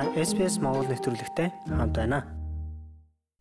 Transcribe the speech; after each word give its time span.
та 0.00 0.08
SPS 0.16 0.56
Монгол 0.64 0.88
нэвтрүүлэгтэй 0.88 1.52
хамт 1.68 1.92
байна. 1.92 2.24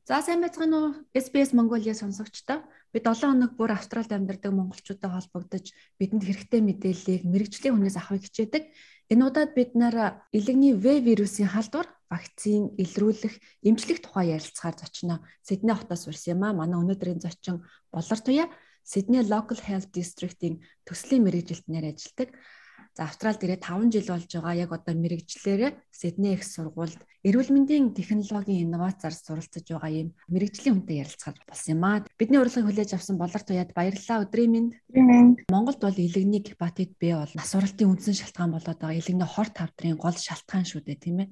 За 0.04 0.20
сайн 0.20 0.44
байцгаана 0.44 0.76
уу? 0.76 0.92
SBS 1.16 1.56
Mongolia 1.56 1.96
сонсогчдоо. 1.96 2.68
Бид 2.92 3.08
7 3.08 3.32
хоног 3.32 3.56
бүр 3.56 3.72
Австралид 3.72 4.12
амьдардаг 4.12 4.52
монголчуудтай 4.52 5.08
холбогдож 5.08 5.72
бидэнд 5.96 6.28
хэрэгтэй 6.28 6.60
мэдээллийг 6.60 7.24
мэрэгжлийн 7.24 7.80
хүнээс 7.80 7.96
авахыг 7.96 8.28
хичээдэг. 8.28 8.76
Энэ 9.08 9.24
удаад 9.24 9.56
бид 9.56 9.72
наар 9.72 10.28
илэгний 10.36 10.76
В 10.76 11.00
вирусын 11.00 11.48
халдвар, 11.48 11.88
вакцин 12.12 12.76
илрүүлэх, 12.76 13.40
эмчлэх 13.64 14.04
тухай 14.04 14.36
ярилцахаар 14.36 14.76
зочноо. 14.76 15.24
Сидней 15.40 15.80
хотоос 15.80 16.12
урьсан 16.12 16.36
юм 16.36 16.44
аа. 16.44 16.60
Манай 16.60 16.84
өнөөдрийн 16.84 17.24
зочин 17.24 17.64
Болор 17.88 18.20
Туя 18.20 18.52
Sydney 18.84 19.24
Local 19.24 19.64
Health 19.64 19.96
District-ийн 19.96 20.60
төслийн 20.84 21.24
мэрэгжилтнээр 21.24 21.96
ажилладаг. 21.96 22.36
За 22.98 23.04
Австралид 23.06 23.44
ирээд 23.44 23.64
5 23.64 23.94
жил 23.94 24.08
болж 24.12 24.28
байгаа 24.28 24.56
яг 24.56 24.72
одоо 24.74 24.94
мэрэгчлэрээ 24.98 25.72
Сидней 25.92 26.34
их 26.36 26.44
сургуульд 26.44 27.00
эрүүл 27.24 27.52
мэндийн 27.54 27.96
технологийн 27.96 28.68
инновацаар 28.68 29.16
суралцж 29.16 29.66
байгаа 29.72 29.92
юм 29.92 30.10
мэрэгжлийн 30.28 30.76
хүнтэй 30.84 31.04
ярилцахад 31.04 31.40
болсон 31.48 31.80
юм 31.80 31.84
аа. 31.86 32.04
Бидний 32.20 32.40
урилгыг 32.42 32.66
хүлээж 32.68 32.98
авсан 32.98 33.16
болор 33.22 33.44
туяад 33.46 33.72
баярлалаа. 33.78 34.24
Өдрийн 34.28 34.52
мэнд. 34.52 34.72
Монголд 35.48 35.80
бол 35.80 35.96
илэгний 35.96 36.44
гепатит 36.44 36.98
Б 37.00 37.16
бол 37.16 37.34
нас 37.36 37.52
уралтын 37.56 37.88
үндсэн 37.88 38.16
шалтгаан 38.20 38.52
болоод 38.58 38.80
байгаа. 38.80 39.00
Илэгний 39.00 39.30
хор 39.30 39.48
тавдрын 39.48 39.96
гол 39.96 40.18
шалтгаан 40.18 40.66
шүү 40.68 40.82
дээ, 40.84 41.00
тийм 41.00 41.18
ээ. 41.24 41.30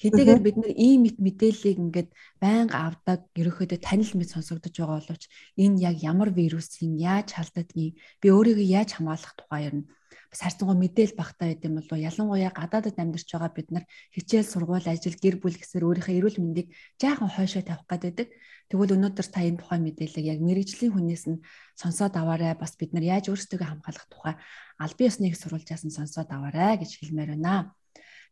Хэдийгээр 0.00 0.40
бид 0.40 0.56
нар 0.56 0.72
ийм 0.72 1.04
мэд 1.04 1.16
мэдээллийг 1.20 1.76
ингээд 1.76 2.08
байнга 2.40 2.88
авдаг 2.88 3.28
ерөөхдөө 3.36 3.84
танил 3.84 4.12
мэд 4.16 4.32
сонсогдож 4.32 4.72
байгаа 4.72 4.96
боловч 4.96 5.28
энэ 5.60 5.80
яг 5.92 5.96
ямар 6.00 6.32
вирусын 6.32 6.96
яаж 6.96 7.36
халддгийг 7.36 8.00
би 8.20 8.26
өөрийгөө 8.32 8.64
яаж 8.64 8.96
хамгаалах 8.96 9.36
тухай 9.36 9.68
юм 9.68 9.92
бас 10.30 10.40
харцангуй 10.46 10.78
мэдээл 10.78 11.18
багтаа 11.18 11.58
юм 11.58 11.82
болов 11.82 11.98
ялангуяа 11.98 12.54
гадаадд 12.54 12.96
амьдарч 13.02 13.28
байгаа 13.34 13.50
бид 13.50 13.68
нар 13.74 13.84
хичээл 14.14 14.46
сургууль 14.46 14.86
ажил 14.86 15.18
гэр 15.18 15.42
бүл 15.42 15.58
гэсээр 15.58 15.84
өөрийнхөө 15.84 16.18
эрүүл 16.18 16.38
мэндийг 16.38 16.68
жаахан 17.02 17.30
хойшоо 17.34 17.66
тавих 17.66 17.86
гэдэг. 17.90 18.28
Тэгвэл 18.70 18.94
өнөөдөр 18.94 19.26
та 19.26 19.42
энэ 19.42 19.58
тухайн 19.58 19.82
мэдээллийг 19.82 20.26
яг 20.30 20.38
мэрэгжлийн 20.38 20.94
хүнээс 20.94 21.24
нь 21.26 21.42
сонсоод 21.74 22.14
аваарай. 22.14 22.54
Бас 22.54 22.78
бид 22.78 22.94
нар 22.94 23.02
яаж 23.02 23.26
өөрсдөө 23.26 23.58
хамгаалах 23.58 24.06
тухай 24.06 24.34
аль 24.78 24.94
бие 24.94 25.10
усны 25.10 25.26
их 25.26 25.36
сурвалжаас 25.36 25.82
нь 25.82 25.90
сонсоод 25.90 26.30
аваарай 26.30 26.78
гэж 26.78 27.02
хэлмээр 27.02 27.34
байна. 27.34 27.74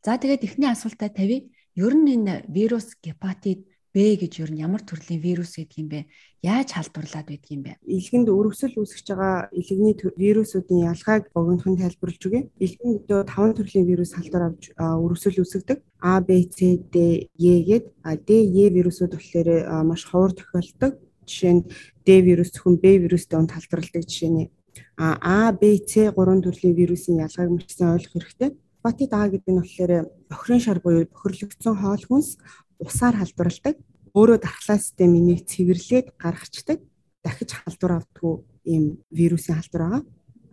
За 0.07 0.15
тэгээд 0.15 0.47
эхний 0.47 0.71
асуултаа 0.71 1.11
тавья. 1.11 1.43
Ер 1.75 1.95
нь 1.99 2.15
энэ 2.15 2.47
вирус 2.47 2.95
гепатит 3.03 3.67
Б 3.95 4.21
гэж 4.21 4.45
ер 4.45 4.51
нь 4.53 4.61
ямар 4.61 4.85
төрлийн 4.85 5.21
вирус 5.25 5.57
гэдэг 5.57 5.79
юм 5.81 5.89
бэ? 5.89 6.01
Яаж 6.45 6.77
халдварлаад 6.77 7.33
байдаг 7.33 7.49
юм 7.49 7.63
бэ? 7.65 7.81
Илгэнд 7.89 8.29
өрөвсөл 8.29 8.77
үүсгэж 8.77 9.07
байгаа 9.17 9.49
илгэний 9.49 9.97
вирусуудын 10.13 10.93
ялгааг 10.93 11.33
богинохон 11.33 11.81
тайлбарлаж 11.81 12.21
өгье. 12.21 12.53
Илгэнд 12.61 13.09
дэдөө 13.09 13.25
5 13.25 13.57
төрлийн 13.57 13.89
вирус 13.89 14.13
халдвар 14.13 14.53
авч 14.53 14.77
өрөвсөл 14.77 15.41
үүсгэдэг. 15.41 15.79
А, 16.05 16.21
Б, 16.21 16.29
С, 16.45 16.61
Д, 16.93 17.33
Е 17.33 17.55
гээд 17.65 17.87
Д, 18.29 18.31
Е 18.45 18.69
вирусууд 18.77 19.17
болохоор 19.17 19.49
маш 19.89 20.05
ховор 20.05 20.37
тохиолддог. 20.37 21.01
Жишээ 21.25 21.53
нь 21.57 21.65
Д 22.05 22.09
вирус 22.21 22.53
зөвхөн 22.53 22.77
Б 22.77 23.01
вирустэй 23.01 23.41
унд 23.41 23.57
халдварладаг 23.57 24.05
жишээ 24.05 24.29
нь 24.29 24.53
А, 25.01 25.49
Б, 25.57 25.81
С 25.81 26.13
гурван 26.13 26.45
төрлийн 26.45 26.77
вирусын 26.77 27.25
ялгааг 27.25 27.51
маш 27.57 27.73
сайн 27.73 27.97
ойлгох 27.97 28.13
хэрэгтэй. 28.13 28.53
Гепатит 28.53 29.13
А 29.13 29.29
гэдэг 29.29 29.49
нь 29.49 29.61
болохоор 29.65 29.93
бохирын 30.31 30.61
шар 30.61 30.79
буюу 30.81 31.09
бохирлогдсон 31.09 31.77
хоол 31.77 32.05
хүнс 32.07 32.39
усаар 32.79 33.17
халдварладаг 33.19 33.77
өөрөө 34.15 34.39
дархлаа 34.43 34.79
системийн 34.79 35.27
нэг 35.31 35.47
цэвэрлээд 35.51 36.17
гаргацдаг 36.19 36.79
дахиж 37.25 37.51
халдвар 37.53 37.93
авдаггүй 38.03 38.35
ийм 38.65 38.85
вирусын 39.11 39.59
халдвар 39.59 39.83
байгаа. 39.83 40.03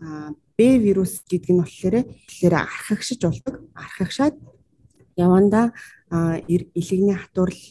А 0.02 0.34
Б 0.58 0.80
вирус 0.80 1.24
гэдэг 1.28 1.52
нь 1.52 1.62
болохоор 1.62 1.96
тэгэхээр 2.08 2.56
архагшиж 2.56 3.20
болдог. 3.24 3.56
Архагшаад 3.76 4.36
яванда 5.20 5.76
илэгний 6.12 7.18
хатуурл 7.18 7.62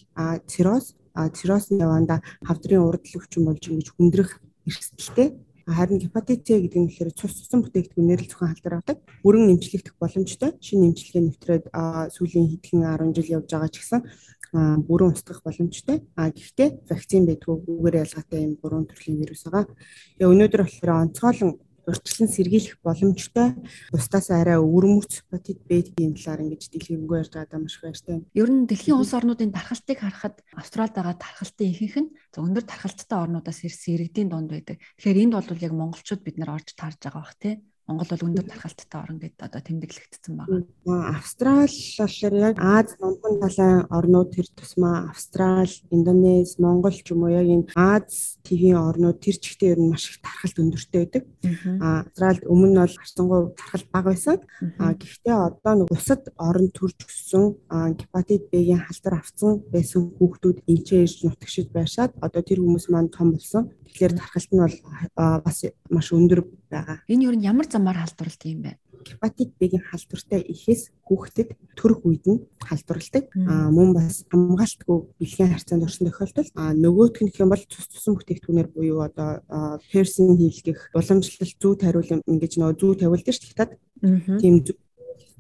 цирроз 0.51 0.95
цирроз 1.37 1.73
нь 1.73 1.81
яванда 1.81 2.21
хавдрын 2.45 2.85
урд 2.85 3.05
өвчин 3.09 3.45
болж 3.49 3.65
ингэж 3.69 3.89
хүндрэх 3.97 4.31
эрсдэлтэй 4.69 5.29
Харин 5.65 5.97
гепатит 5.99 6.45
С 6.45 6.53
гэдэг 6.53 6.77
нь 6.77 6.89
болохоор 6.93 7.11
цус 7.17 7.33
цусан 7.41 7.65
бүтээгдэхүүнээр 7.65 8.21
л 8.21 8.29
зөвхөн 8.29 8.53
халдвар 8.53 8.75
авдаг. 8.85 8.99
Бүрэн 9.25 9.57
эмчлэгдэх 9.57 9.97
боломжтой. 9.97 10.53
Шинэ 10.61 10.93
эмчилгээ 10.93 11.25
нэвтрээд 11.25 11.65
сүүлийн 12.13 12.53
хэдхэн 12.53 12.85
10 12.85 13.17
жил 13.17 13.41
явж 13.41 13.49
байгаа 13.49 13.73
ч 13.73 13.81
гэсэн 13.81 14.05
бүрэн 14.55 15.13
устгах 15.13 15.43
боломжтой. 15.43 16.07
А 16.15 16.31
гэхдээ 16.31 16.87
вакцин 16.87 17.27
байдгүй 17.27 17.55
үгээр 17.67 18.01
ялгаатай 18.07 18.41
юм 18.47 18.55
гурван 18.63 18.87
төрлийн 18.87 19.19
вирус 19.19 19.43
байгаа. 19.45 19.67
Тэгээ 20.19 20.31
өнөөдөр 20.31 20.63
болохоор 20.63 20.91
онцгойлон 21.03 21.53
урьдчилан 21.85 22.29
сэргийлэх 22.33 22.81
боломжтой 22.81 23.53
бусдаас 23.93 24.31
арай 24.33 24.57
өвөрмөц 24.57 25.21
гепатит 25.21 25.61
Б-ийн 25.69 26.17
талаар 26.17 26.41
ингэж 26.49 26.73
дэлгэрэнгүй 26.73 27.19
ярьж 27.21 27.33
байгаа 27.37 27.61
маш 27.61 27.77
их 27.77 27.83
баяртай. 27.85 28.25
Ер 28.33 28.49
нь 28.49 28.65
дэлхийн 28.65 28.97
улс 28.97 29.13
орнуудын 29.13 29.53
тархалтыг 29.53 29.99
харахад 30.01 30.41
Австралид 30.57 30.97
байгаа 30.97 31.17
тархалтын 31.21 31.69
ихэнх 31.69 31.97
нь 32.01 32.11
өндөр 32.41 32.65
тархалттай 32.65 33.19
орнуудаас 33.21 33.61
ирсэн 33.69 34.01
иргэдийн 34.01 34.29
дунд 34.33 34.49
байдаг. 34.49 34.81
Тэгэхээр 34.97 35.23
энд 35.29 35.35
бол 35.37 35.61
яг 35.61 35.73
монголчууд 35.77 36.23
бид 36.25 36.37
нар 36.41 36.57
орж 36.57 36.73
таарж 36.73 36.99
байгаа 37.05 37.21
бах 37.21 37.37
тий. 37.37 37.61
Монгол 37.85 38.09
бол 38.09 38.27
өндөр 38.33 38.49
тархалттай 38.49 38.97
орн 38.97 39.19
гэдээ 39.21 39.45
одоо 39.45 39.61
тэмдэглэгдсэн 39.61 40.35
байна. 40.41 40.65
Австрал 41.13 41.69
болохоор 41.69 42.35
яг 42.35 42.57
Аз 42.57 42.97
номхон 42.97 43.37
талайн 43.45 43.85
орнууд 43.93 44.33
тэр 44.33 44.49
тусмаа 44.57 45.13
Австрал, 45.13 45.69
Индонез, 45.93 46.57
Монгол 46.57 46.97
ч 46.97 47.13
юм 47.13 47.29
уу 47.29 47.37
яг 47.37 47.45
энэ 47.45 47.69
Аз 47.77 48.41
твийн 48.41 48.81
орнууд 48.81 49.21
тэр 49.21 49.37
чигтээ 49.37 49.77
ер 49.77 49.81
нь 49.85 49.93
маш 49.93 50.09
их 50.09 50.25
тархалт 50.25 50.57
өндөртэй 50.65 51.01
байдаг. 51.05 51.25
Австралд 52.09 52.43
өмнө 52.49 52.73
нь 52.73 52.81
бол 52.81 52.97
харцангуй 52.97 53.41
тархалт 53.53 53.89
бага 53.93 54.09
байсан. 54.17 54.41
Гэхдээ 54.81 55.37
одоо 55.37 55.73
нэг 55.77 55.89
бусад 55.93 56.23
орон 56.41 56.73
төрж 56.73 57.05
өссөн 57.05 57.61
гепатит 58.01 58.49
Б-ийн 58.49 58.81
халдвар 58.81 59.21
авсан 59.21 59.61
байсан 59.69 60.09
хүүхдүүд 60.17 60.65
энчээ 60.73 61.05
ирж 61.05 61.29
нутагшиж 61.29 61.69
байшаад 61.69 62.17
одоо 62.17 62.41
тэр 62.41 62.65
хүмүүс 62.65 62.89
маань 62.89 63.13
том 63.13 63.37
болсон. 63.37 63.69
Тэгэхээр 63.93 64.17
тархалт 64.17 64.51
нь 64.57 64.63
бол 64.65 64.77
бас 65.45 65.59
маш 65.93 66.09
өндөр 66.17 66.41
байгаа. 66.73 67.05
Энэ 67.09 67.25
юу 67.29 67.35
нь 67.37 67.45
ямар 67.45 67.67
замаар 67.75 67.99
халдварлалт 67.99 68.43
юм 68.47 68.61
бэ? 68.63 68.79
Гепатит 69.05 69.51
Б-гийн 69.59 69.83
халдвартай 69.83 70.41
ихээс 70.47 70.95
хүүхдэд 71.03 71.59
төрөх 71.75 72.07
үед 72.07 72.25
нь 72.31 72.47
халдварладаг. 72.63 73.25
Аа 73.35 73.69
мөн 73.75 73.91
бас 73.99 74.23
хамгаалтгүй 74.31 74.99
бэлгийн 75.19 75.53
харьцаанд 75.53 75.85
орсон 75.85 76.07
тохиолдолд 76.09 76.55
аа 76.55 76.73
нөгөөх 76.73 77.19
нь 77.21 77.29
гэх 77.29 77.43
юм 77.43 77.51
бол 77.53 77.65
цус 77.67 77.91
цусан 77.91 78.15
бүтээгдэхүүнээр 78.15 78.69
буюу 78.71 79.03
одоо 79.03 79.43
персон 79.91 80.39
хийлгэх 80.39 80.95
уламжлалт 80.95 81.59
зүү 81.59 81.75
тариул 81.83 82.11
ингэж 82.25 82.53
нөгөө 82.57 82.79
зүү 82.81 82.93
тавилдаг 83.03 83.35
ш 83.35 83.43
хятад. 83.45 83.77
Тийм 84.41 84.63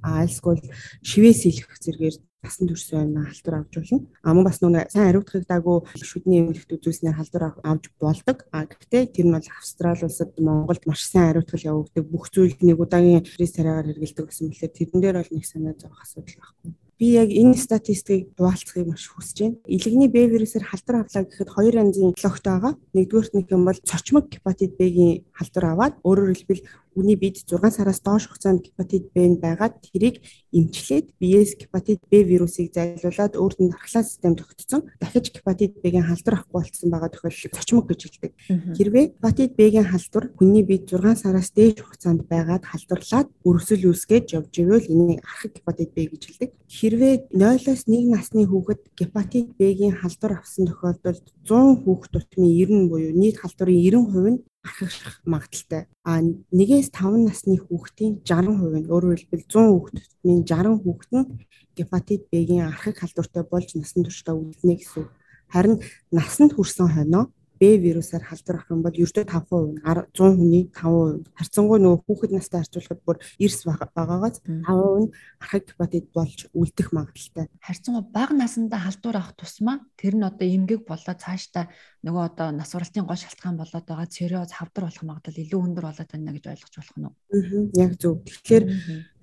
айлсгүй 0.04 0.60
шивээс 1.00 1.40
хийх 1.48 1.68
зэргээр 1.80 2.16
насан 2.44 2.68
турш 2.68 2.84
байна 2.92 3.24
халтур 3.24 3.54
авч 3.56 3.72
болно. 3.74 3.98
А 4.22 4.34
мөн 4.36 4.44
бас 4.44 4.60
нөгөө 4.60 4.92
сайн 4.92 5.08
ариутгах 5.08 5.48
даагүй 5.48 5.76
шүдний 5.96 6.44
эмнэлэгт 6.44 6.76
үзүүлснээр 6.76 7.16
халдвар 7.16 7.44
авч 7.64 7.84
болдог. 7.98 8.38
А 8.52 8.68
гэхдээ 8.68 9.04
тэр 9.10 9.26
нь 9.26 9.34
бол 9.34 9.48
Австрали 9.58 10.04
улсад 10.04 10.30
Монголд 10.38 10.84
маш 10.84 11.02
сайн 11.08 11.32
ариутгал 11.32 11.68
явагддаг. 11.72 12.04
Бүх 12.04 12.28
зүйл 12.28 12.54
нэг 12.60 12.78
удаагийн 12.78 13.24
стресс 13.24 13.56
тариагаар 13.56 13.88
хэрэгэлдэг 13.88 14.26
гэсэн 14.28 14.46
мэтлээ 14.52 14.70
тэрэн 14.76 15.00
дээр 15.00 15.16
бол 15.18 15.32
нэг 15.32 15.44
санаа 15.48 15.74
зовох 15.74 16.04
асуудал 16.04 16.36
байхгүй 16.36 16.76
би 16.98 17.18
яг 17.18 17.28
энэ 17.28 17.58
статистикийг 17.58 18.30
хуваалцахыг 18.38 18.86
маш 18.86 19.10
хүсэж 19.10 19.38
байна. 19.40 19.56
Илэгний 19.66 20.08
Б 20.08 20.30
вирусээр 20.30 20.64
халдвар 20.64 21.02
авлаа 21.02 21.24
гэхэд 21.26 21.50
хоёр 21.50 21.74
янзын 21.82 22.14
логт 22.14 22.44
байгаа. 22.46 22.72
Нэгдүгürt 22.94 23.32
нэг 23.34 23.46
юм 23.50 23.64
бол 23.66 23.78
цочмог 23.82 24.30
гепатит 24.30 24.78
Б-гийн 24.78 25.26
халдвар 25.34 25.64
аваад 25.74 25.94
өөрөөр 26.06 26.30
хэлбэл 26.32 26.62
Үний 26.94 27.16
бид 27.18 27.42
6 27.42 27.74
сараас 27.74 27.98
доош 28.00 28.30
хугацаанд 28.30 28.62
гепатит 28.62 29.10
Б-нд 29.10 29.42
байгаад 29.42 29.82
тэрийг 29.82 30.22
эмчлээд 30.54 31.10
биеэс 31.18 31.58
гепатит 31.58 31.98
Б 32.06 32.22
вирусыг 32.22 32.70
зайлуулад 32.70 33.34
өөрт 33.34 33.58
нь 33.58 33.70
дархлаа 33.74 34.06
систем 34.06 34.38
тогтцсон. 34.38 34.86
Дахиж 35.02 35.34
гепатит 35.34 35.82
Б-гийн 35.82 36.06
халдвар 36.06 36.38
авахгүй 36.38 36.62
болсон 36.62 36.90
байгаа 36.94 37.10
тохиолдлыг 37.10 37.50
цочмог 37.50 37.90
гэж 37.90 38.00
хэлдэг. 38.06 38.32
Хэрвээ 38.78 39.04
гепатит 39.18 39.58
Б-гийн 39.58 39.90
халдвар 39.90 40.30
хүний 40.38 40.62
бид 40.62 40.86
6 40.86 41.18
сараас 41.18 41.50
дээш 41.50 41.82
хугацаанд 41.82 42.30
байгаад 42.30 42.62
халдварлаад 42.62 43.28
өрсөл 43.42 43.90
үүсгэж 43.90 44.38
явж 44.38 44.54
ивэл 44.54 44.86
энийг 44.86 45.18
архаг 45.26 45.50
гепатит 45.58 45.90
Б 45.98 46.06
гэж 46.14 46.22
хэлдэг. 46.30 46.50
Хэрвээ 46.70 47.14
0-оос 47.34 47.90
1 47.90 48.06
насны 48.14 48.46
хүүхэд 48.46 48.82
гепатит 48.94 49.58
Б-гийн 49.58 49.98
халдвар 49.98 50.38
авсан 50.38 50.70
тохиолдолд 50.70 51.26
100 51.42 51.82
хүүхэд 51.82 52.12
тутмын 52.14 52.54
90 52.54 52.86
буюу 52.86 53.10
нийт 53.18 53.42
халдварын 53.42 53.82
90% 53.82 54.30
нь 54.30 54.38
архагших 54.64 55.20
магадaltaй. 55.28 55.86
А 56.08 56.20
1-ээс 56.20 56.88
5 56.90 57.28
насны 57.28 57.56
хүүхдийн 57.60 58.24
60% 58.24 58.80
нь 58.80 58.90
өөрөөр 58.90 59.20
хэлбэл 59.20 59.44
100 59.46 59.70
хүүхдийн 59.70 60.40
60 60.48 60.82
хүүхэд 60.82 61.10
нь 61.12 61.28
гепатит 61.76 62.22
Б-гийн 62.32 62.66
архаг 62.72 62.96
халдвартай 62.98 63.44
болж 63.44 63.68
насан 63.76 64.02
туршдаа 64.08 64.34
үлднэ 64.34 64.74
гэсэн. 64.80 65.04
Харин 65.52 65.76
насанд 66.10 66.56
хүрсэн 66.56 66.88
хойноо 66.88 67.24
Б 67.64 67.80
вирусаар 67.80 68.20
халдвар 68.28 68.60
авах 68.60 68.72
юм 68.76 68.82
бол 68.84 68.92
ердөө 68.92 69.24
5% 69.24 69.80
100 69.80 70.36
хүний 70.36 70.68
5% 70.68 71.32
харьцангуй 71.32 71.78
нөгөө 71.80 72.00
хүүхэд 72.04 72.32
настай 72.36 72.60
харьцуулахад 72.60 73.00
бүр 73.08 73.16
эрс 73.40 73.60
байгаагаас 73.64 74.44
5% 74.44 75.00
нь 75.00 75.12
архаг 75.40 75.64
гепатит 75.64 76.06
болж 76.12 76.40
үлдэх 76.52 76.92
магадлалтай. 76.92 77.48
Харьцангуй 77.64 78.04
бага 78.12 78.36
насндаа 78.36 78.84
халдвар 78.84 79.16
авах 79.16 79.32
тусмаа 79.40 79.80
тэр 79.96 80.14
нь 80.20 80.28
одоо 80.28 80.44
эмгэг 80.44 80.84
болоод 80.84 81.24
цаашдаа 81.24 81.72
нөгөө 82.04 82.22
одоо 82.28 82.48
нас 82.52 82.76
уралтын 82.76 83.08
гол 83.08 83.16
шалтгаан 83.16 83.56
болоод 83.56 83.86
байгаа 83.88 84.12
цирроз 84.12 84.52
хавдар 84.52 84.84
болох 84.84 85.04
магадлал 85.08 85.40
илүү 85.40 85.60
өндөр 85.64 85.84
болоод 85.88 86.10
байна 86.12 86.36
гэж 86.36 86.44
ойлгож 86.52 86.74
болох 86.76 86.96
нь? 87.00 87.08
Аа 87.08 87.64
яг 87.80 87.92
зөв. 87.96 88.20
Тэгэхээр 88.28 88.64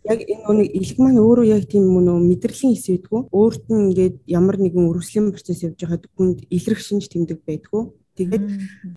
Яг 0.01 0.17
энэ 0.25 0.49
нүг 0.49 0.69
илэг 0.81 0.97
маань 0.97 1.21
өөрөө 1.21 1.45
яг 1.45 1.69
тийм 1.69 1.85
нөө 1.93 2.25
мэдрэлийн 2.25 2.73
хэсэг 2.73 3.05
гэдгүү. 3.05 3.21
Өөрт 3.29 3.69
нь 3.69 3.93
ингээд 3.93 4.15
ямар 4.25 4.57
нэгэн 4.57 4.89
өргөслийн 4.89 5.29
процесс 5.29 5.61
явж 5.61 5.77
байхад 5.77 6.09
хүнд 6.17 6.49
илрэх 6.49 6.81
шинж 6.81 7.05
тэмдэг 7.13 7.45
байдгүй. 7.45 7.93
Тэгээд 8.17 8.45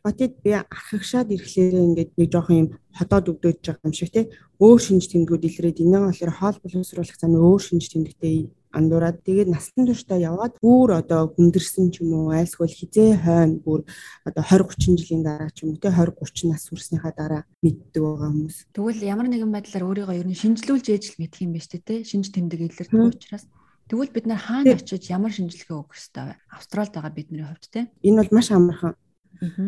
батид 0.03 0.33
би 0.43 0.51
архагшаад 0.59 1.31
ирэхлээр 1.31 1.75
ингээд 1.75 2.11
нэг 2.19 2.29
жоохон 2.35 2.57
юм 2.59 2.69
ходоод 2.91 3.31
өгдөөж 3.31 3.59
байгаа 3.63 3.87
юм 3.87 3.95
шиг 3.95 4.11
тий. 4.11 4.27
Өөр 4.59 4.81
шинж 4.83 5.07
тэмдгүүд 5.11 5.47
илрээд 5.47 5.83
энэ 5.83 5.99
болохоор 6.03 6.33
хоол 6.35 6.59
боловсруулах 6.63 7.19
замын 7.19 7.47
өөр 7.47 7.63
шинж 7.63 7.85
тэмдэгтэй 7.95 8.51
андуураад 8.75 9.23
тэгээд 9.23 9.49
насан 9.55 9.87
туршдаа 9.87 10.19
яваад 10.19 10.59
бүр 10.59 10.99
одоо 10.99 11.31
хүндэрсэн 11.31 11.95
ч 11.95 12.03
юм 12.03 12.27
уу 12.27 12.35
айлсгүй 12.35 12.67
хизээ 12.67 13.23
хойно 13.23 13.63
бүр 13.63 13.81
одоо 14.27 14.43
20 14.43 14.99
30 14.99 14.99
жилийн 14.99 15.23
дараа 15.23 15.51
ч 15.55 15.63
юм 15.63 15.79
уу 15.79 15.79
те 15.79 15.95
20 15.95 16.19
30 16.19 16.51
нас 16.51 16.67
хүрснийхаа 16.67 17.15
дараа 17.15 17.43
мэддэг 17.63 18.03
байгаа 18.03 18.31
хүмүүс. 18.35 18.57
Тэгвэл 18.75 19.07
ямар 19.07 19.31
нэгэн 19.31 19.55
байдлаар 19.55 19.87
өөрийгөө 19.87 20.19
ер 20.19 20.27
нь 20.27 20.43
шинжилүүлж 20.43 20.87
ээж 20.91 21.05
л 21.15 21.19
мэдх 21.23 21.39
юм 21.47 21.55
шүү 21.55 21.71
дээ 21.71 21.87
те 21.87 21.95
шинж 22.03 22.35
тэмдэг 22.35 22.61
илэрдэг 22.67 23.15
учраас 23.15 23.47
Тэгвэл 23.85 24.17
бид 24.17 24.27
нар 24.27 24.41
хаана 24.41 24.81
очиж 24.81 25.13
ямар 25.13 25.29
шинжилгээ 25.29 25.77
өгөх 25.77 25.93
ёстой 25.93 26.33
вэ? 26.33 26.35
Австралид 26.57 26.97
байгаа 26.97 27.13
бидний 27.13 27.45
хувьд 27.45 27.69
те. 27.69 27.93
Энэ 28.01 28.25
бол 28.25 28.33
маш 28.33 28.49
амархан. 28.49 28.97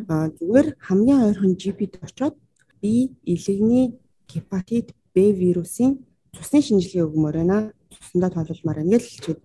Аа 0.08 0.28
зүгээр 0.36 0.66
хамгийн 0.86 1.20
ойрхон 1.26 1.54
GP-д 1.60 1.94
очоод 2.06 2.34
би 2.80 3.16
илэгний 3.24 3.98
гепатит 4.28 4.94
B 5.14 5.32
вирусын 5.32 6.04
цусны 6.34 6.60
шинжилгээ 6.62 7.06
өгмөр 7.08 7.36
байна 7.40 7.58
цусндаа 7.90 8.30
тоололмаар 8.30 8.78
байна 8.84 8.98
хэлчихэд 8.98 9.40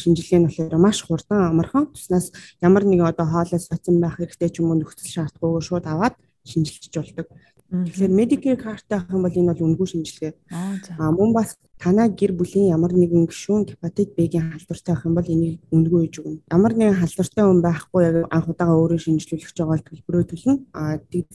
шинжилгээ 0.00 0.38
нь 0.40 0.46
болохоор 0.46 0.76
маш 0.78 0.98
хурдан 1.02 1.40
амархан. 1.50 1.92
Туснаас 1.94 2.32
ямар 2.60 2.84
нэгэн 2.84 3.08
одоо 3.08 3.26
хоолоос 3.26 3.68
цоцсон 3.68 4.00
байх 4.00 4.16
хэрэгтэй 4.18 4.50
ч 4.52 4.60
юм 4.60 4.70
уу 4.70 4.78
нөхцөл 4.78 5.08
шаардлагагүй 5.14 5.62
шууд 5.64 5.86
аваад 5.88 6.14
шинжилж 6.44 6.92
болдог. 6.92 7.26
Тэгэхээр 7.70 8.12
Medicare 8.12 8.56
карттай 8.60 8.98
авах 8.98 9.14
юм 9.14 9.22
бол 9.24 9.34
энэ 9.34 9.50
бол 9.50 9.64
үнэгүй 9.66 9.88
шинжилгээ. 9.88 10.32
Аа 10.52 11.10
мөн 11.10 11.32
бас 11.32 11.56
танаа 11.80 12.08
гэр 12.08 12.32
бүлийн 12.36 12.70
ямар 12.70 12.92
нэгэн 12.94 13.26
гишүүн 13.26 13.66
гепатит 13.66 14.14
Б-гийн 14.14 14.52
халдвартай 14.52 14.92
авах 14.94 15.06
юм 15.08 15.14
бол 15.16 15.26
энийг 15.26 15.58
үнэгүй 15.74 16.00
гэж 16.06 16.14
өгнө. 16.22 16.40
Ямар 16.54 16.72
нэгэн 16.76 17.00
халдвартай 17.00 17.44
хүн 17.44 17.60
байхгүй 17.64 18.00
яг 18.04 18.16
анх 18.30 18.46
удаага 18.52 18.78
өөрөө 18.78 19.00
шинжилүүлэх 19.02 19.52
байгаа 19.56 19.74
бол 19.74 19.86
төлбөрөө 19.90 20.24
төлнө. 20.30 20.54
Аа 20.70 20.94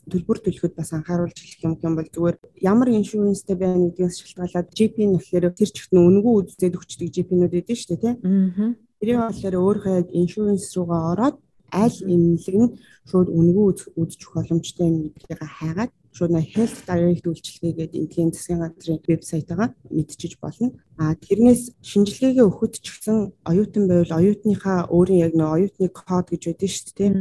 төлбөр 0.09 0.37
төлөхөд 0.39 0.73
бас 0.79 0.89
анхааруулж 0.95 1.37
хэлэх 1.37 1.65
юм 1.65 1.73
юм 1.81 1.93
бол 1.97 2.07
зүгээр 2.07 2.37
ямар 2.61 2.89
иншуренстэй 2.93 3.55
байна 3.59 3.89
гэдгээс 3.89 4.15
шалтгаалаад 4.23 4.67
GP 4.71 4.95
нь 5.05 5.15
болохоор 5.17 5.45
тэр 5.51 5.69
чигт 5.75 5.91
нь 5.91 5.99
үнэгүй 6.07 6.33
үзээд 6.45 6.77
өгчдөг 6.77 7.09
GP-нүүд 7.09 7.53
эдэн 7.59 7.75
шүү 7.75 7.89
дээ 7.89 7.99
тийм. 7.99 8.15
Аа. 8.23 8.71
Тэрийг 9.01 9.17
болохоор 9.17 9.55
өөрөө 9.59 9.93
яг 10.01 10.07
иншуренс 10.13 10.71
руугаа 10.77 11.01
ороод 11.13 11.37
аль 11.71 11.99
эмнэлэг 12.03 12.55
нь 12.57 12.69
шууд 13.09 13.29
үнэгүй 13.29 13.65
үзэж 13.97 14.19
өгөх 14.25 14.35
боломжтой 14.35 14.85
юм 14.89 14.95
гэдгийг 15.13 15.41
хайгаад 15.45 15.91
шууд 16.15 16.31
нэг 16.33 16.45
health 16.56 16.79
direct 16.89 17.25
үйлчилгээ 17.29 17.73
гэдэг 17.77 18.01
энгийн 18.01 18.31
засгийн 18.33 18.61
газрын 18.63 19.00
вебсайтаа 19.07 19.75
мэдчиж 19.89 20.33
болно. 20.41 20.73
А 20.97 21.15
тэрнээс 21.15 21.63
шинжилгээгээ 21.89 22.45
өгөхөд 22.47 22.73
ч 22.81 22.85
гэсэн 22.89 23.17
оюутан 23.45 23.83
байвал 23.88 24.17
оюутныхаа 24.19 24.79
өөрийн 24.89 25.23
яг 25.27 25.33
нэг 25.38 25.50
оюутны 25.56 25.88
код 25.94 26.25
гэж 26.29 26.41
байдаг 26.50 26.69
шүү 26.69 26.94
дээ. 26.97 27.11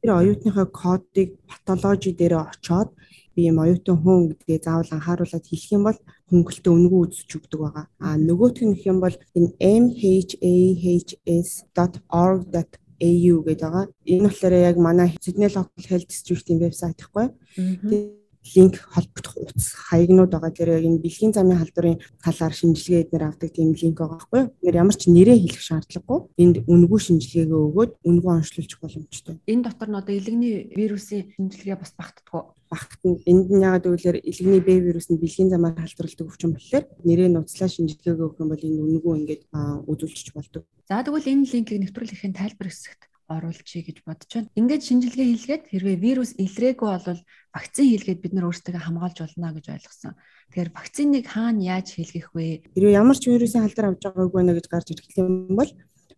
Тэр 0.00 0.10
оюутныхаа 0.16 0.66
кодыг 0.70 1.28
патологи 1.50 2.10
дээр 2.14 2.34
очоод 2.46 2.90
би 3.34 3.40
юм 3.50 3.58
оюутан 3.64 3.96
хүн 4.00 4.20
гэдгээ 4.30 4.58
заавал 4.64 4.94
анхааруулад 4.94 5.44
хэлэх 5.46 5.72
юм 5.76 5.82
бол 5.84 5.98
хөнгөлтөө 6.30 6.72
үнэгүй 6.74 7.00
үзэж 7.04 7.30
өгдөг 7.38 7.60
байгаа. 7.60 7.86
А 7.98 8.16
нөгөөх 8.16 8.62
нь 8.64 8.74
гэх 8.74 8.86
юм 8.92 8.98
бол 9.04 9.16
энэ 9.36 9.52
mhahs.org 11.20 12.54
AU 13.00 13.36
гэдэг 13.44 13.64
байгаа. 13.64 13.86
Энэ 14.04 14.24
болохоор 14.28 14.54
яг 14.70 14.76
манай 14.76 15.08
Sydney 15.20 15.48
Local 15.48 15.84
Health 15.88 16.08
District-ийн 16.12 16.60
вебсайт 16.60 17.00
гэхгүй 17.00 17.26
линк 18.54 18.74
холбогдох 18.88 19.36
утас 19.36 19.72
хаягнууд 19.74 20.30
байгаа. 20.32 20.50
Тэр 20.50 20.80
энэ 20.80 21.02
бэлгийн 21.04 21.32
замын 21.32 21.60
халдварын 21.60 22.00
талаар 22.24 22.54
шинжилгээ 22.56 23.02
эднэр 23.08 23.24
авдаг 23.28 23.50
тийм 23.52 23.76
линк 23.76 23.96
байгаа 24.00 24.18
байхгүй 24.18 24.40
юу? 24.40 24.50
Нэр 24.64 24.80
ямар 24.80 24.96
ч 24.96 25.02
нэрээ 25.12 25.38
хэлэх 25.40 25.62
шаардлагагүй. 25.62 26.18
Энд 26.40 26.56
үнэгүй 26.64 27.00
шинжилгээгээ 27.04 27.60
өгөөд 27.68 27.92
үнэгүй 28.04 28.32
онцлуулж 28.32 28.72
боломжтой. 28.80 29.34
Энэ 29.44 29.64
дотор 29.68 29.88
нь 29.92 29.98
одоо 30.00 30.14
илэгний 30.16 30.54
вирусын 30.72 31.30
шинжилгээ 31.36 31.76
бас 31.76 31.92
багтдаг 31.94 32.56
багтна. 32.70 33.18
Энд 33.26 33.50
нь 33.50 33.64
ягаад 33.66 33.84
гэвэл 33.84 34.22
илэгний 34.22 34.62
Б 34.62 34.68
вирус 34.78 35.10
нь 35.10 35.18
бэлгийн 35.18 35.50
замаар 35.50 35.74
халдварладаг 35.74 36.26
өвчин 36.30 36.54
болохоор 36.54 36.84
нэрээ 37.02 37.28
нуцлаа 37.34 37.68
шинжилгээгээ 37.68 38.24
өгөх 38.24 38.40
юм 38.40 38.48
бол 38.50 38.66
энэ 38.66 38.82
үнэгүй 38.86 39.14
ингээд 39.18 39.42
үзүүлчих 39.90 40.34
болдог. 40.38 40.62
За 40.86 41.02
тэгвэл 41.02 41.26
энэ 41.26 41.50
линкийг 41.50 41.82
нэвтрүүлэхийн 41.82 42.34
тайлбар 42.38 42.70
хэсэгт 42.70 43.09
оруулчихъя 43.30 43.86
гэж 43.86 43.98
бодож 44.02 44.30
байна. 44.34 44.52
Ингээд 44.58 44.82
шинжилгээ 44.82 45.26
хийлгээд 45.30 45.64
хэрвээ 45.70 45.96
вирус 46.02 46.30
илрээгүй 46.34 46.88
бол 46.90 47.22
вакцин 47.54 47.86
хийлгээд 47.86 48.20
бид 48.20 48.32
нар 48.34 48.50
өөрсдөө 48.50 48.82
хамгаалж 48.82 49.18
болно 49.22 49.54
гэж 49.54 49.66
ойлгосон. 49.70 50.14
Тэгэхээр 50.50 50.70
вакциныг 50.74 51.24
хаана 51.30 51.62
яаж 51.62 51.86
хийлгэх 51.94 52.28
вэ? 52.34 52.66
Хэрвээ 52.74 52.98
ямар 52.98 53.14
ч 53.14 53.30
вирусын 53.30 53.62
халдвар 53.62 53.94
авч 53.94 54.02
байгааг 54.02 54.32
байна 54.34 54.52
гэж 54.58 54.66
гарч 54.66 54.86
ирэх 54.90 55.14
юм 55.22 55.54
бол 55.54 55.70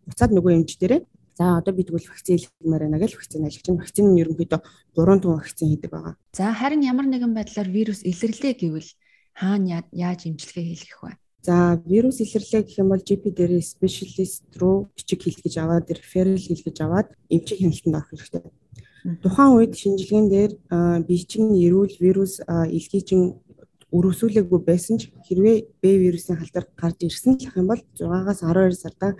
буцаад 0.08 0.32
нөгөө 0.32 0.52
эмч 0.56 0.80
дээрээ 0.80 1.04
За 1.36 1.56
одоо 1.58 1.72
би 1.72 1.82
тэгвэл 1.82 2.12
вакцин 2.12 2.36
хийлгэмээр 2.36 2.82
байна 2.84 2.98
гэж 3.00 3.16
вакцин 3.16 3.48
ажиллаж 3.48 3.64
байна. 3.64 3.80
Вакцин 3.80 4.06
нь 4.12 4.20
ерөнхийдөө 4.20 4.60
3 4.96 5.20
тун 5.24 5.32
вакцин 5.40 5.68
хийдэг 5.72 5.90
байгаа. 5.90 6.14
За 6.36 6.52
харин 6.52 6.84
ямар 6.84 7.08
нэгэн 7.08 7.32
байдлаар 7.32 7.68
вирус 7.72 8.04
илэрлээ 8.04 8.52
гэвэл 8.60 8.90
хаана 9.32 9.88
яаж 9.96 10.28
эмчилгээ 10.28 10.64
хийлгэх 10.68 11.00
вэ? 11.00 11.12
За 11.42 11.82
вирус 11.86 12.22
илэрлээ 12.22 12.62
гэх 12.62 12.78
юм 12.78 12.88
бол 12.94 13.02
GP 13.02 13.34
дээр 13.34 13.58
спешиалист 13.62 14.46
руу 14.62 14.86
бичиг 14.94 15.26
хэлгэж 15.26 15.54
аваад 15.58 15.90
реферал 15.90 16.38
хэлгэж 16.38 16.76
аваад 16.86 17.08
эмчийн 17.34 17.74
хяналтанд 17.74 17.96
авах 17.98 18.10
хэрэгтэй. 18.14 18.42
Тухайн 19.22 19.50
үед 19.58 19.74
шинжилгээнд 19.74 20.30
дээр 20.30 20.52
бичиг 21.02 21.42
нь 21.42 21.58
эрүүл 21.66 21.98
вирус 21.98 22.38
илгээжин 22.46 23.42
өргөсүүлээгүй 23.92 24.60
байсан 24.64 24.96
ч 25.02 25.10
хэрвээ 25.26 25.56
Б 25.82 25.84
вирусын 26.00 26.38
халдвар 26.38 26.66
гарч 26.80 26.98
ирсэн 27.10 27.36
л 27.36 27.58
юм 27.60 27.66
бол 27.68 27.82
6-аас 27.98 28.40
12 28.40 28.78
сарда 28.78 29.18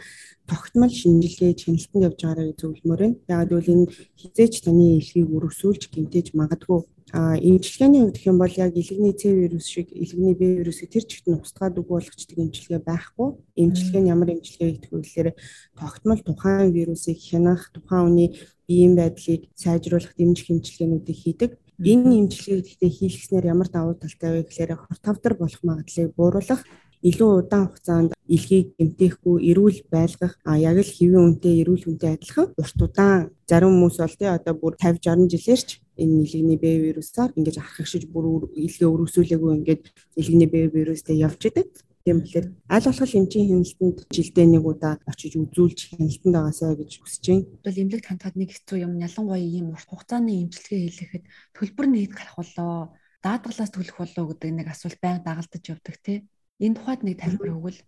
тогтмол 0.49 0.89
шинжилгээ 0.89 1.53
хяналтанд 1.59 2.07
явж 2.09 2.19
байгаараа 2.23 2.55
зөвлөмөр 2.57 3.01
байна. 3.03 3.17
Яг 3.29 3.51
гэвэл 3.51 3.73
энэ 3.75 3.87
хизээч 4.17 4.55
таны 4.65 5.03
илгийг 5.03 5.29
өргөсүүлж 5.29 5.83
гинтээж 5.93 6.33
магадгүй 6.39 6.87
эмчилгээний 7.13 8.01
хувьд 8.01 8.17
гэх 8.17 8.27
юм 8.33 8.39
бол 8.41 8.55
яг 8.57 8.73
илэгний 8.73 9.13
С 9.13 9.25
вирус 9.25 9.67
шиг 9.69 9.93
илэгний 9.93 10.35
Б 10.35 10.65
вирусыг 10.65 10.89
тэр 10.89 11.05
чигт 11.05 11.29
нь 11.29 11.37
устгаад 11.37 11.77
үгүй 11.77 12.01
болгочдөг 12.01 12.39
эмчилгээ 12.41 12.81
байхгүй. 12.81 13.37
Эмчилгээ 13.53 14.01
нь 14.01 14.09
ямар 14.09 14.33
эмчилгээ 14.33 14.81
гэхээр 14.81 15.37
тогтмол 15.77 16.21
тухайн 16.25 16.73
вирусыг 16.73 17.21
хянах, 17.21 17.69
тухайн 17.77 18.09
хүний 18.09 18.29
биеийн 18.65 18.97
байдлыг 18.97 19.53
сайжруулах 19.53 20.17
дэмжих 20.17 20.49
эмчилгээнүүдийг 20.57 21.19
хийдэг. 21.21 21.51
Энэ 21.85 22.25
эмчилгээг 22.25 22.65
гэхдээ 22.65 22.91
хийлгэснээр 22.97 23.45
ямар 23.53 23.69
давуу 23.69 23.95
талтай 24.01 24.31
вэ 24.33 24.49
гэхээр 24.49 24.73
хурдтавдар 24.81 25.35
болох 25.37 25.61
магадлалыг 25.61 26.17
бууруулах 26.17 26.65
илүү 27.09 27.31
удаан 27.43 27.67
хугацаанд 27.67 28.11
илгийг 28.31 28.79
гэмтээхгүй 28.79 29.37
эрүүл 29.51 29.79
байлгах 29.91 30.35
яг 30.47 30.77
л 30.79 30.95
хэвийн 30.97 31.27
үнэтэй 31.27 31.55
эрүүл 31.63 31.85
үнэтэй 31.91 32.11
адилхан 32.15 32.49
урт 32.55 32.79
удаан 32.87 33.21
зарим 33.51 33.75
хүмүүс 33.75 33.97
бол 33.99 34.17
тий 34.19 34.31
одоо 34.31 34.55
бүр 34.55 34.75
50 34.79 35.03
60 35.03 35.35
жилээрч 35.35 35.69
энэ 35.99 36.15
нэлгний 36.23 36.59
Б 36.63 36.67
вирусаар 36.87 37.31
ингэж 37.37 37.57
архагшиж 37.59 38.07
бүр 38.07 38.49
илгээ 38.55 38.89
өргөсүүлээгүй 38.89 39.53
ингээд 39.59 39.83
нэлгний 40.17 40.49
Б 40.49 40.55
вирустэй 40.73 41.21
явж 41.27 41.43
идэг. 41.51 41.69
Тийм 42.03 42.19
болохоор 42.19 42.47
аль 42.75 42.87
болох 42.89 43.15
эмчийн 43.15 43.47
хяналтанд 43.51 43.99
жилдээ 44.11 44.47
нэг 44.51 44.65
удаа 44.67 44.95
очиж 45.07 45.39
үзүүлж 45.39 45.79
хяналтанд 45.95 46.35
байгаасаа 46.35 46.75
гэж 46.75 46.91
хүсэж 46.99 47.25
байна. 47.31 47.47
Бол 47.63 47.79
эмнэлэг 47.79 48.07
тантад 48.07 48.35
нэг 48.35 48.51
хэцүү 48.51 48.79
юм 48.83 48.99
ялангуяа 48.99 49.39
ийм 49.39 49.71
урт 49.71 49.87
хугацааны 49.87 50.33
эмчилгээ 50.43 50.81
хийлгэхэд 50.83 51.25
төлбөр 51.55 51.87
нийт 51.87 52.13
гарах 52.19 52.37
болоо 52.43 52.75
даатгалаас 53.23 53.71
төлөх 53.71 53.97
болоо 54.03 54.25
гэдэг 54.35 54.51
нэг 54.51 54.67
асуулт 54.75 54.99
байнга 54.99 55.23
дагалдаж 55.23 55.63
явдаг 55.63 55.97
тий. 56.03 56.19
Энэ 56.63 56.77
тухайд 56.79 57.03
нэг 57.03 57.19
тайлбар 57.19 57.51
өгвөл 57.59 57.79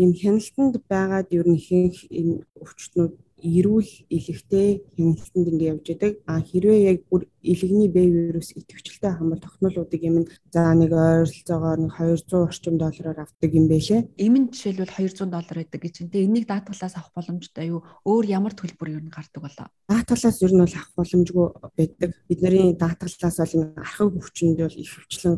ийм 0.00 0.12
хяналтанд 0.20 0.74
байгаад 0.92 1.28
ер 1.38 1.46
нь 1.48 1.58
ихэнх 1.60 1.98
энэ 2.18 2.34
өвчтнүүд 2.62 3.12
эрүүл 3.42 3.90
илэгтэй 4.16 4.68
хяналтанд 4.94 5.46
ингэ 5.50 5.70
явж 5.74 5.86
идэг. 5.90 6.12
А 6.30 6.38
хэрвээ 6.38 6.80
яг 6.94 6.98
бүр 7.10 7.26
илэгний 7.42 7.90
Б 7.90 8.06
вирус 8.06 8.54
идэвхжэлтэй 8.54 9.12
хамбал 9.18 9.42
тогтнолуудыг 9.42 9.98
юм 9.98 10.30
за 10.54 10.70
нэг 10.78 10.94
ойролцоогоор 10.94 11.78
нэг 11.82 11.92
200 11.98 12.46
орчим 12.46 12.78
доллараар 12.78 13.26
авдаг 13.26 13.50
юм 13.50 13.66
байлээ. 13.66 14.06
Нь 14.14 14.48
жишээлбэл 14.54 14.94
200 14.94 15.26
доллар 15.26 15.58
гэдэг 15.66 15.80
гэж 15.82 15.92
чинь. 15.92 16.10
Тэгээ 16.14 16.28
энийг 16.30 16.46
даатгалаас 16.46 16.94
авах 16.94 17.10
боломжтой 17.18 17.66
юу? 17.66 17.82
Өөр 18.06 18.24
ямар 18.30 18.54
төлбөр 18.54 18.88
юу 18.94 19.02
гардаг 19.10 19.42
болоо? 19.42 19.66
Даатгалаас 19.90 20.38
ер 20.38 20.52
нь 20.54 20.62
бол 20.62 20.76
авах 20.78 20.92
боломжгүй 20.94 21.46
байдаг. 21.74 22.10
Бидний 22.30 22.78
даатгалаас 22.78 23.36
бол 23.42 23.56
энэ 23.58 23.74
архив 23.74 24.08
хүчинд 24.22 24.58
бол 24.62 24.78
их 24.78 24.90
хвчлэн 25.02 25.36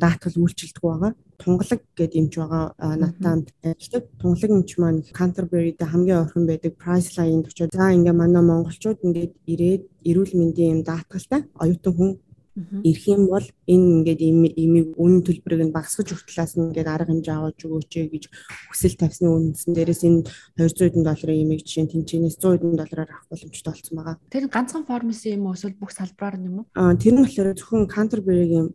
даатгал 0.00 0.40
үйлчилдэг 0.40 0.80
байгаа 0.80 1.12
тунгалаг 1.42 1.80
гэдэг 1.98 2.20
юмч 2.22 2.32
байгаа 2.38 2.64
натанд 3.02 3.46
ажилладаг. 3.62 4.04
Тунгалаг 4.22 4.50
юмч 4.56 4.70
маань 4.78 5.00
Canterbury-д 5.18 5.82
хамгийн 5.82 6.22
орхон 6.22 6.44
байдаг 6.46 6.72
Priceline-д 6.82 7.50
очоод 7.50 7.74
за 7.74 7.94
ингээ 7.96 8.14
манай 8.16 8.42
монголчууд 8.46 8.98
ингээд 9.06 9.32
ирээд 9.52 9.82
эрүүл 10.10 10.32
мэндийн 10.38 10.72
юм 10.74 10.80
даатгалтай 10.86 11.40
оюутан 11.62 11.94
хүн 11.96 12.10
ирэх 12.84 13.08
юм 13.08 13.26
бол 13.32 13.46
энэ 13.64 13.88
ингээд 13.96 14.20
имийг 14.20 14.88
үнэн 15.00 15.24
төлбөрийг 15.24 15.72
нь 15.72 15.72
багасгаж 15.72 16.12
өгтлээс 16.12 16.60
нь 16.60 16.68
ингээд 16.68 16.92
арга 16.92 17.08
хэмжээ 17.08 17.32
аваад 17.32 17.56
өгөөч 17.56 17.92
гэж 18.12 18.24
хүсэл 18.68 19.00
тавьсны 19.00 19.28
үндсэн 19.32 19.72
дээрээс 19.72 20.02
энэ 20.04 20.20
200 20.60 20.76
сая 20.76 20.92
долларын 20.92 21.42
имийг 21.48 21.64
жишээ 21.64 21.84
нь 21.88 21.92
тэнцэнээс 21.96 22.36
100 22.36 22.60
сая 22.60 22.76
доллараар 22.76 23.08
авах 23.08 23.28
боломжтой 23.32 23.72
болсон 23.72 23.96
байгаа. 23.96 24.16
Тэр 24.28 24.44
ганцхан 24.52 24.84
формис 24.84 25.24
юм 25.24 25.48
уу 25.48 25.56
эсвэл 25.56 25.80
бүх 25.80 25.96
салбараар 25.96 26.44
юм 26.44 26.56
уу? 26.60 26.66
Аа 26.76 26.92
тэр 26.92 27.16
нь 27.16 27.24
болохоор 27.24 27.56
зөвхөн 27.56 27.88
Canterbury-гийн 27.88 28.68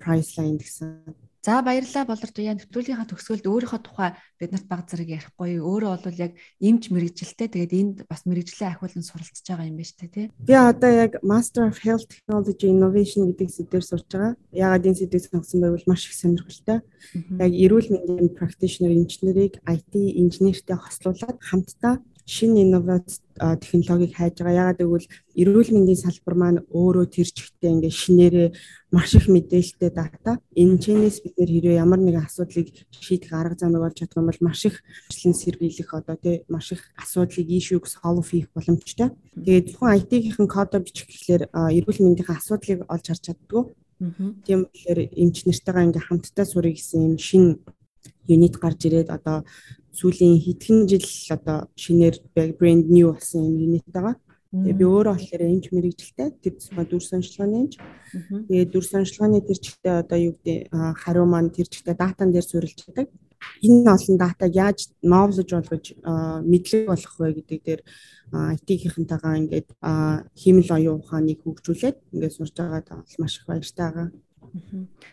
Priceline 0.00 0.56
гэсэн 0.56 1.27
За 1.48 1.62
баярлалаа 1.64 2.04
болор 2.04 2.28
туяа 2.28 2.52
нэвтрүүлгийнхаа 2.60 3.08
төгсгөлд 3.08 3.48
өөрийнхөө 3.48 3.80
тухай 3.80 4.12
биднэрт 4.36 4.68
баг 4.68 4.84
зэрэг 4.84 5.08
ярихгүй 5.16 5.56
өөрөө 5.64 6.04
бол 6.04 6.18
яг 6.20 6.36
эмч 6.60 6.92
мэрэгжилтэй 6.92 7.48
тэгээд 7.48 7.72
энд 7.72 7.96
бас 8.04 8.28
мэрэгжлийн 8.28 8.76
ахиулан 8.76 9.00
суралцж 9.00 9.48
байгаа 9.48 9.64
юм 9.64 9.80
байна 9.80 9.88
шүү 9.88 10.00
дээ 10.04 10.12
тий. 10.12 10.26
Би 10.44 10.52
одоо 10.52 10.92
яг 10.92 11.16
Master 11.24 11.64
of 11.72 11.80
Health 11.80 12.04
Technology 12.12 12.68
Innovation 12.68 13.32
гэдэг 13.32 13.48
сэдвээр 13.48 13.80
сурж 13.88 14.06
байгаа. 14.12 14.36
Ягаад 14.52 14.88
энэ 14.92 15.00
сэдвийг 15.00 15.24
сонгосон 15.24 15.60
байвал 15.64 15.88
маш 15.88 16.02
их 16.04 16.20
сонирхолтой. 16.20 16.78
Яг 17.16 17.52
эрүүл 17.64 17.88
мэндийн 17.96 18.36
practitioner 18.36 18.92
инженерийг 18.92 19.56
IT 19.64 19.92
инженертэй 19.96 20.76
хослуулад 20.76 21.40
хамтдаа 21.40 21.96
шинэ 22.28 22.60
инновац 22.68 23.24
технологиг 23.64 24.12
хайж 24.12 24.36
байгаа. 24.44 24.76
Ягаад 24.76 24.78
гэвэл 24.84 25.08
эрүүл 25.40 25.70
мэндийн 25.72 26.02
салбар 26.04 26.36
маань 26.36 26.60
өөрөө 26.68 27.06
тэр 27.08 27.28
чигтээ 27.32 27.72
ингээ 27.72 27.94
шинээрээ 28.02 28.48
маш 28.92 29.16
их 29.16 29.26
мэдээлэлтэй 29.32 29.90
дата. 29.96 30.36
Энэ 30.52 30.76
чэнэс 30.76 31.24
бид 31.24 31.34
нэр 31.40 31.50
хэрэг 31.56 31.80
ямар 31.80 32.00
нэгэн 32.04 32.28
асуудлыг 32.28 32.68
шийдэх 32.92 33.32
арга 33.32 33.56
замыг 33.56 33.80
олж 33.80 33.98
юм 34.04 34.28
бол 34.28 34.40
маш 34.44 34.60
их 34.68 34.76
хүчлэн 35.08 35.34
сэргийлэх 35.40 35.90
одоо 35.96 36.16
тий 36.20 36.44
маш 36.52 36.76
их 36.76 36.84
асуудлыг 37.00 37.48
ишүүг 37.48 37.88
solve 37.88 38.28
хийх 38.28 38.52
боломжтой. 38.52 39.08
Тэгээд 39.32 39.68
зөвхөн 39.72 39.96
IT-ийн 39.96 40.48
кодо 40.52 40.84
бичих 40.84 41.08
гэхлээр 41.08 41.42
эрүүл 41.48 42.00
мэндийн 42.04 42.28
асуудлыг 42.28 42.84
олж 42.92 43.04
харж 43.08 43.22
чаддгүй. 43.24 43.62
Тийм 44.44 44.68
болохоор 44.68 45.00
эмч 45.16 45.36
нартайгаа 45.48 45.86
ингээ 45.88 46.04
хамтдаа 46.04 46.44
сурах 46.44 46.76
гэсэн 46.76 47.08
юм 47.08 47.16
шинэ 47.16 47.56
юнит 48.28 48.56
гарч 48.60 48.84
ирээд 48.86 49.08
одоо 49.10 49.44
сүүлийн 49.98 50.38
хэдхэн 50.38 50.78
жил 50.86 51.06
одоо 51.34 51.58
шинээр 51.74 52.16
брэнд 52.58 52.86
new 52.86 53.10
болсон 53.10 53.42
юм 53.42 53.54
юнит 53.66 53.86
байгаа. 53.90 54.14
Тэгээ 54.48 54.80
би 54.80 54.84
өөрөө 54.88 55.14
болохоор 55.18 55.42
энж 55.44 55.64
мэрэгжилтэй 55.74 56.28
тэр 56.40 56.54
тусмаа 56.56 56.86
дүр 56.88 57.04
сонжлооны 57.04 57.56
энж. 57.68 57.74
Тэгээ 58.48 58.66
дүр 58.72 58.84
сонжлооны 58.86 59.44
тэр 59.44 59.58
чигтээ 59.60 59.94
одоо 60.06 60.18
юу 60.18 60.32
гэдэг 60.40 60.72
хариу 60.72 61.26
маань 61.28 61.52
тэр 61.52 61.68
чигтээ 61.68 61.92
датан 61.98 62.32
дээр 62.32 62.46
суурилж 62.48 62.80
байдаг. 62.88 63.12
Энэ 63.60 63.92
олон 63.92 64.16
датаг 64.16 64.50
яаж 64.56 64.78
knowledge 65.04 65.52
болгож 65.52 65.86
мэдлэг 66.48 66.88
болгох 66.88 67.14
вэ 67.20 67.28
гэдэг 67.44 67.60
дээр 67.60 67.80
IT-гийнхэнтэйгээ 68.56 69.38
ингээд 69.40 69.68
хиймэл 70.32 70.70
оюун 70.80 71.00
ухааныг 71.04 71.44
хөгжүүлээд 71.44 71.96
ингээд 72.16 72.36
сурж 72.40 72.54
байгаа 72.56 73.04
маш 73.20 73.34
их 73.36 73.44
баяртай 73.44 73.84
байгаа. 73.84 74.08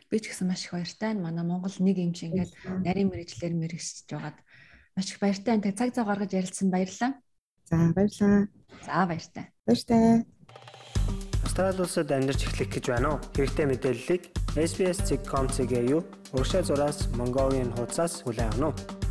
Би 0.10 0.18
ч 0.24 0.32
гэсэн 0.32 0.48
маш 0.48 0.63
их 0.63 0.72
баяртай. 0.80 1.12
Манай 1.12 1.44
Монгол 1.44 1.75
нэг 1.84 2.00
юм 2.00 2.15
шиг 2.15 2.32
ингээд 2.32 2.51
нарийн 2.88 3.12
мэрэгчлэр 3.12 3.51
мэрэгсэж 3.51 4.08
байгаад 4.15 4.38
маш 4.96 5.12
их 5.12 5.20
баяртай. 5.20 5.62
Тэг 5.62 5.75
цаг 5.78 5.96
зав 5.96 6.08
гаргаж 6.08 6.32
ярилцсан 6.34 6.72
баярлалаа. 6.72 7.20
За 7.70 7.75
баярлалаа. 7.94 8.48
За 8.86 9.06
баяртай. 9.06 9.46
Баяртай. 9.68 10.25
Австрали 11.44 11.82
улсад 11.82 12.12
амьдарч 12.12 12.48
эхлэх 12.48 12.70
гэж 12.72 12.86
байна 12.90 13.16
уу? 13.16 13.20
Хэрэгтэй 13.36 13.66
мэдээллийг 13.68 14.24
SBS.com.cg 14.56 15.74
юу? 15.92 16.02
Урагшаа 16.34 16.64
зураас 16.64 17.08
Mongolian 17.16 17.75
хуудасаас 17.75 18.24
хүлээн 18.24 18.56
авах 18.56 18.80
нь 18.80 19.04